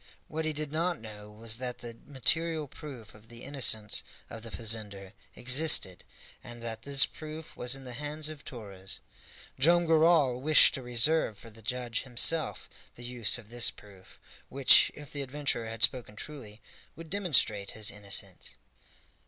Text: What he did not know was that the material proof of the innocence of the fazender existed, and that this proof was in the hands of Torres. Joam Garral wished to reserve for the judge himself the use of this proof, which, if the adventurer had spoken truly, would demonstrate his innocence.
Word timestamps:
What 0.27 0.45
he 0.45 0.51
did 0.51 0.71
not 0.71 0.99
know 0.99 1.29
was 1.29 1.57
that 1.57 1.77
the 1.77 1.95
material 2.07 2.67
proof 2.67 3.13
of 3.13 3.27
the 3.27 3.43
innocence 3.43 4.01
of 4.31 4.41
the 4.41 4.49
fazender 4.49 5.11
existed, 5.35 6.03
and 6.43 6.63
that 6.63 6.81
this 6.81 7.05
proof 7.05 7.55
was 7.55 7.75
in 7.75 7.83
the 7.83 7.93
hands 7.93 8.27
of 8.27 8.43
Torres. 8.43 8.99
Joam 9.59 9.85
Garral 9.85 10.41
wished 10.41 10.73
to 10.73 10.81
reserve 10.81 11.37
for 11.37 11.51
the 11.51 11.61
judge 11.61 12.01
himself 12.01 12.67
the 12.95 13.03
use 13.05 13.37
of 13.37 13.51
this 13.51 13.69
proof, 13.69 14.17
which, 14.49 14.89
if 14.95 15.11
the 15.13 15.21
adventurer 15.21 15.67
had 15.67 15.83
spoken 15.83 16.15
truly, 16.15 16.61
would 16.95 17.11
demonstrate 17.11 17.69
his 17.77 17.91
innocence. 17.91 18.55